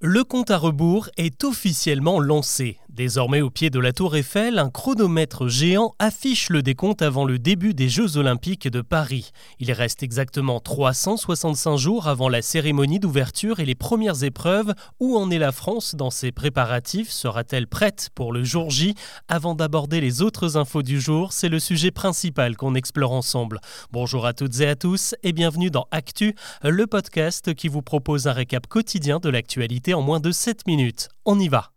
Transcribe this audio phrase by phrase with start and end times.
[0.00, 2.78] Le compte à rebours est officiellement lancé.
[2.88, 7.38] Désormais au pied de la tour Eiffel, un chronomètre géant affiche le décompte avant le
[7.38, 9.30] début des Jeux olympiques de Paris.
[9.58, 14.72] Il reste exactement 365 jours avant la cérémonie d'ouverture et les premières épreuves.
[15.00, 17.10] Où en est la France dans ses préparatifs?
[17.10, 18.94] Sera-t-elle prête pour le jour J?
[19.28, 23.60] Avant d'aborder les autres infos du jour, c'est le sujet principal qu'on explore ensemble.
[23.92, 28.26] Bonjour à toutes et à tous et bienvenue dans Actu, le podcast qui vous propose
[28.26, 31.08] un récap quotidien de l'actualité en moins de 7 minutes.
[31.24, 31.72] On y va.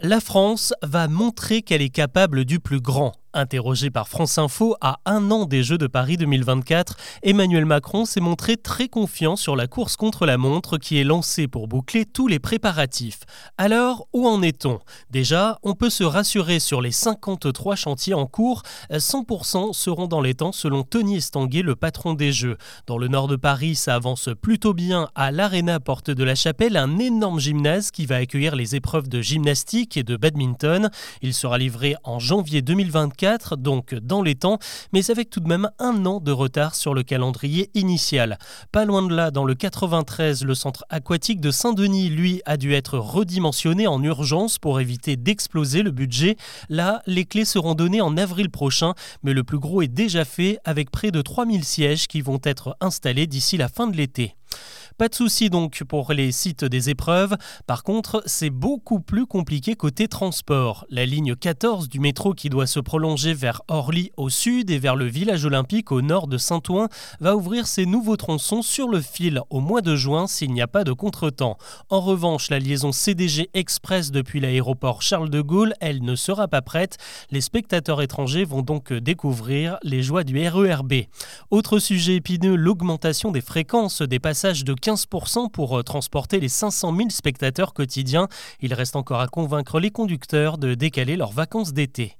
[0.00, 3.12] La France va montrer qu'elle est capable du plus grand.
[3.36, 8.20] Interrogé par France Info à un an des Jeux de Paris 2024, Emmanuel Macron s'est
[8.20, 12.28] montré très confiant sur la course contre la montre qui est lancée pour boucler tous
[12.28, 13.22] les préparatifs.
[13.58, 14.78] Alors, où en est-on?
[15.10, 18.62] Déjà, on peut se rassurer sur les 53 chantiers en cours.
[18.92, 22.56] 100% seront dans les temps selon Tony Estanguet, le patron des Jeux.
[22.86, 26.76] Dans le nord de Paris, ça avance plutôt bien à l'Arena Porte de la Chapelle,
[26.76, 30.88] un énorme gymnase qui va accueillir les épreuves de gymnastique et de badminton.
[31.20, 33.23] Il sera livré en janvier 2024
[33.56, 34.58] donc dans les temps,
[34.92, 38.38] mais avec tout de même un an de retard sur le calendrier initial.
[38.72, 42.74] Pas loin de là, dans le 93, le centre aquatique de Saint-Denis, lui, a dû
[42.74, 46.36] être redimensionné en urgence pour éviter d'exploser le budget.
[46.68, 50.58] Là, les clés seront données en avril prochain, mais le plus gros est déjà fait
[50.64, 54.34] avec près de 3000 sièges qui vont être installés d'ici la fin de l'été.
[54.96, 57.36] Pas de souci donc pour les sites des épreuves.
[57.66, 60.86] Par contre, c'est beaucoup plus compliqué côté transport.
[60.88, 64.94] La ligne 14 du métro qui doit se prolonger vers Orly au sud et vers
[64.94, 66.88] le village olympique au nord de Saint-Ouen
[67.18, 70.68] va ouvrir ses nouveaux tronçons sur le fil au mois de juin s'il n'y a
[70.68, 71.58] pas de contretemps.
[71.90, 76.62] En revanche, la liaison CDG Express depuis l'aéroport Charles de Gaulle, elle ne sera pas
[76.62, 76.98] prête.
[77.32, 80.92] Les spectateurs étrangers vont donc découvrir les joies du RERB.
[81.50, 86.94] Autre sujet épineux, l'augmentation des fréquences des passages de 15% pour euh, transporter les 500
[86.94, 88.28] 000 spectateurs quotidiens.
[88.60, 92.18] Il reste encore à convaincre les conducteurs de décaler leurs vacances d'été.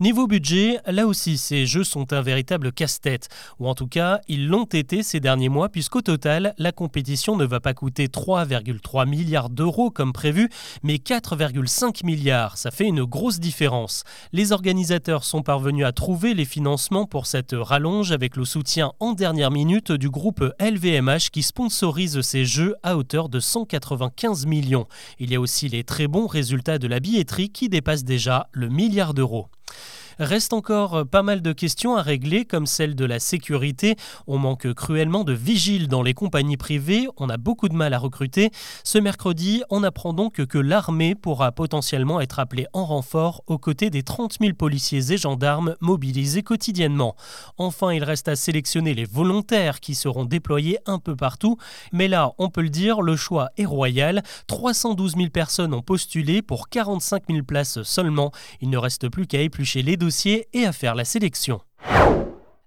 [0.00, 3.28] Niveau budget, là aussi, ces jeux sont un véritable casse-tête,
[3.58, 7.44] ou en tout cas, ils l'ont été ces derniers mois, puisqu'au total, la compétition ne
[7.44, 10.50] va pas coûter 3,3 milliards d'euros comme prévu,
[10.84, 12.58] mais 4,5 milliards.
[12.58, 14.04] Ça fait une grosse différence.
[14.32, 19.14] Les organisateurs sont parvenus à trouver les financements pour cette rallonge avec le soutien en
[19.14, 24.86] dernière minute du groupe LVMH qui sponsorise ces jeux à hauteur de 195 millions.
[25.18, 28.68] Il y a aussi les très bons résultats de la billetterie qui dépassent déjà le
[28.68, 29.48] milliard d'euros.
[30.18, 33.96] Reste encore euh, pas mal de questions à régler, comme celle de la sécurité.
[34.26, 37.98] On manque cruellement de vigiles dans les compagnies privées, on a beaucoup de mal à
[37.98, 38.50] recruter.
[38.82, 43.90] Ce mercredi, on apprend donc que l'armée pourra potentiellement être appelée en renfort aux côtés
[43.90, 47.14] des 30 000 policiers et gendarmes mobilisés quotidiennement.
[47.56, 51.58] Enfin, il reste à sélectionner les volontaires qui seront déployés un peu partout.
[51.92, 54.22] Mais là, on peut le dire, le choix est royal.
[54.48, 58.32] 312 000 personnes ont postulé pour 45 000 places seulement.
[58.60, 59.96] Il ne reste plus qu'à éplucher les
[60.52, 61.60] et à faire la sélection.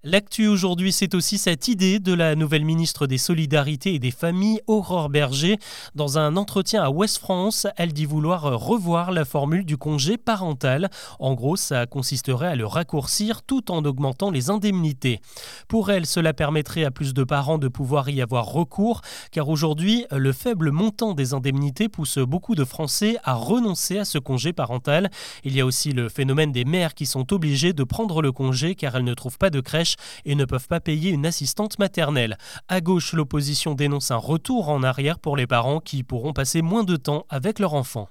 [0.04, 4.60] L'actu aujourd'hui, c'est aussi cette idée de la nouvelle ministre des Solidarités et des Familles,
[4.66, 5.60] Aurore Berger.
[5.94, 10.90] Dans un entretien à West France, elle dit vouloir revoir la formule du congé parental.
[11.20, 15.22] En gros, ça consisterait à le raccourcir tout en augmentant les indemnités.
[15.68, 19.02] Pour elle, cela permettrait à plus de parents de pouvoir y avoir recours,
[19.32, 24.18] car aujourd'hui, le faible montant des indemnités pousse beaucoup de Français à renoncer à ce
[24.18, 25.12] congé parental.
[25.44, 28.74] Il y a aussi le phénomène des mères qui sont obligées de prendre le congé
[28.74, 29.91] car elles ne trouvent pas de crèche
[30.26, 32.38] et ne peuvent pas payer une assistante maternelle.
[32.68, 36.84] À gauche, l'opposition dénonce un retour en arrière pour les parents qui pourront passer moins
[36.84, 38.10] de temps avec leur enfant.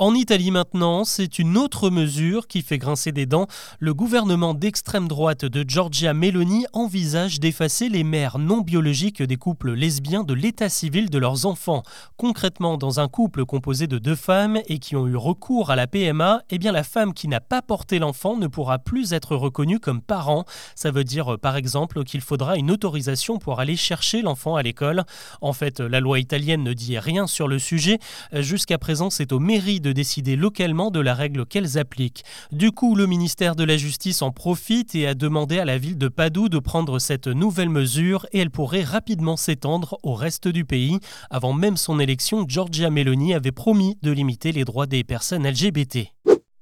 [0.00, 3.48] En Italie maintenant, c'est une autre mesure qui fait grincer des dents.
[3.80, 9.72] Le gouvernement d'extrême droite de Giorgia Meloni envisage d'effacer les mères non biologiques des couples
[9.72, 11.82] lesbiens de l'état civil de leurs enfants.
[12.16, 15.88] Concrètement, dans un couple composé de deux femmes et qui ont eu recours à la
[15.88, 19.80] PMA, eh bien la femme qui n'a pas porté l'enfant ne pourra plus être reconnue
[19.80, 20.44] comme parent.
[20.76, 25.02] Ça veut dire par exemple qu'il faudra une autorisation pour aller chercher l'enfant à l'école.
[25.40, 27.98] En fait, la loi italienne ne dit rien sur le sujet.
[28.32, 32.22] Jusqu'à présent, c'est aux mairies de de décider localement de la règle qu'elles appliquent.
[32.52, 35.96] Du coup, le ministère de la Justice en profite et a demandé à la ville
[35.96, 40.66] de Padoue de prendre cette nouvelle mesure et elle pourrait rapidement s'étendre au reste du
[40.66, 40.98] pays.
[41.30, 46.12] Avant même son élection, Giorgia Meloni avait promis de limiter les droits des personnes LGBT.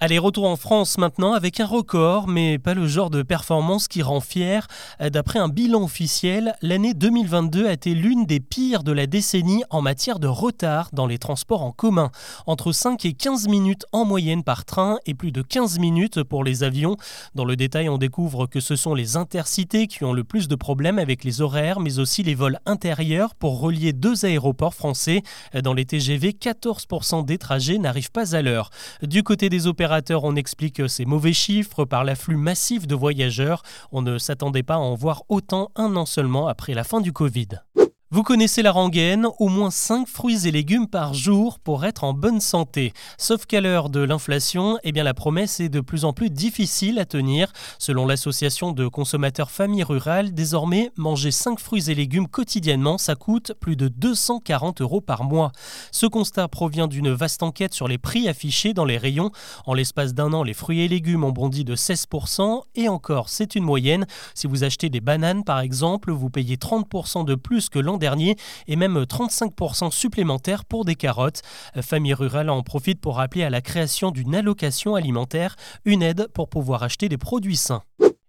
[0.06, 4.02] Allez, retour en France maintenant avec un record, mais pas le genre de performance qui
[4.02, 4.68] rend fier.
[5.00, 9.82] D'après un bilan officiel, l'année 2022 a été l'une des pires de la décennie en
[9.82, 12.12] matière de retard dans les transports en commun.
[12.46, 16.44] Entre 5 et 15 minutes en moyenne par train et plus de 15 minutes pour
[16.44, 16.96] les avions.
[17.34, 20.54] Dans le détail, on découvre que ce sont les intercités qui ont le plus de
[20.54, 25.24] problèmes avec les horaires, mais aussi les vols intérieurs pour relier deux aéroports français.
[25.64, 28.70] Dans les TGV, 14% des trajets n'arrivent pas à l'heure.
[29.02, 29.66] Du côté des
[30.10, 33.62] on explique ces mauvais chiffres par l'afflux massif de voyageurs.
[33.92, 37.12] On ne s'attendait pas à en voir autant un an seulement après la fin du
[37.12, 37.48] Covid.
[38.16, 42.14] Vous connaissez la rengaine, au moins 5 fruits et légumes par jour pour être en
[42.14, 42.94] bonne santé.
[43.18, 46.98] Sauf qu'à l'heure de l'inflation, eh bien la promesse est de plus en plus difficile
[46.98, 47.52] à tenir.
[47.78, 53.52] Selon l'association de consommateurs famille rurale, désormais, manger 5 fruits et légumes quotidiennement, ça coûte
[53.60, 55.52] plus de 240 euros par mois.
[55.92, 59.30] Ce constat provient d'une vaste enquête sur les prix affichés dans les rayons.
[59.66, 63.56] En l'espace d'un an, les fruits et légumes ont bondi de 16%, et encore, c'est
[63.56, 64.06] une moyenne.
[64.32, 68.05] Si vous achetez des bananes par exemple, vous payez 30% de plus que l'an dernier
[68.66, 71.42] et même 35% supplémentaires pour des carottes.
[71.80, 76.48] Famille Rurale en profite pour appeler à la création d'une allocation alimentaire, une aide pour
[76.48, 77.82] pouvoir acheter des produits sains.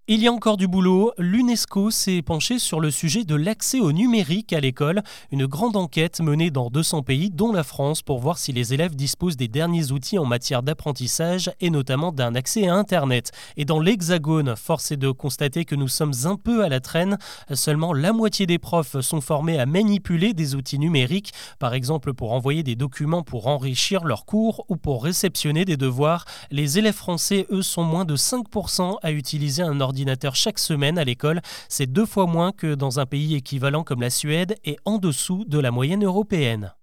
[0.09, 1.11] Il y a encore du boulot.
[1.17, 5.03] L'UNESCO s'est penché sur le sujet de l'accès au numérique à l'école.
[5.33, 8.95] Une grande enquête menée dans 200 pays, dont la France, pour voir si les élèves
[8.95, 13.33] disposent des derniers outils en matière d'apprentissage et notamment d'un accès à Internet.
[13.57, 17.17] Et dans l'Hexagone, force est de constater que nous sommes un peu à la traîne.
[17.53, 22.31] Seulement la moitié des profs sont formés à manipuler des outils numériques, par exemple pour
[22.31, 26.23] envoyer des documents pour enrichir leurs cours ou pour réceptionner des devoirs.
[26.49, 29.96] Les élèves français, eux, sont moins de 5% à utiliser un ordinateur
[30.35, 31.41] chaque semaine à l'école.
[31.69, 35.45] C'est deux fois moins que dans un pays équivalent comme la Suède et en dessous
[35.47, 36.73] de la moyenne européenne.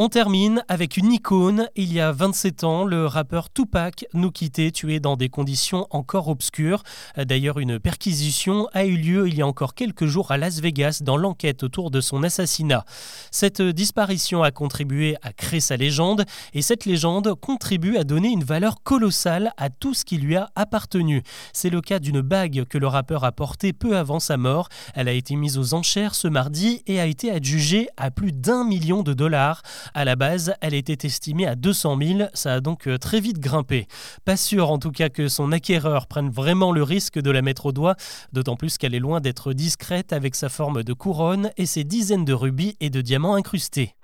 [0.00, 1.68] On termine avec une icône.
[1.74, 6.28] Il y a 27 ans, le rappeur Tupac nous quittait, tué dans des conditions encore
[6.28, 6.84] obscures.
[7.16, 11.00] D'ailleurs, une perquisition a eu lieu il y a encore quelques jours à Las Vegas
[11.02, 12.84] dans l'enquête autour de son assassinat.
[13.32, 16.24] Cette disparition a contribué à créer sa légende
[16.54, 20.48] et cette légende contribue à donner une valeur colossale à tout ce qui lui a
[20.54, 21.24] appartenu.
[21.52, 24.68] C'est le cas d'une bague que le rappeur a portée peu avant sa mort.
[24.94, 28.62] Elle a été mise aux enchères ce mardi et a été adjugée à plus d'un
[28.62, 29.62] million de dollars.
[29.94, 33.38] À la base, elle était estimée à 200 000, ça a donc euh, très vite
[33.38, 33.86] grimpé.
[34.24, 37.66] Pas sûr en tout cas que son acquéreur prenne vraiment le risque de la mettre
[37.66, 37.96] au doigt,
[38.32, 42.24] d'autant plus qu'elle est loin d'être discrète avec sa forme de couronne et ses dizaines
[42.24, 43.94] de rubis et de diamants incrustés.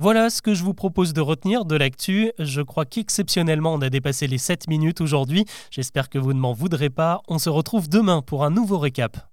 [0.00, 2.30] Voilà ce que je vous propose de retenir de l'actu.
[2.38, 5.44] Je crois qu'exceptionnellement on a dépassé les 7 minutes aujourd'hui.
[5.72, 7.20] J'espère que vous ne m'en voudrez pas.
[7.26, 9.28] On se retrouve demain pour un nouveau récap.